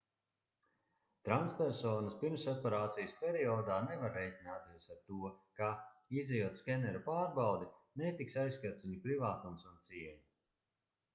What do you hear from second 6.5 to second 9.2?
skeneru pārbaudi netiks aizskarts viņu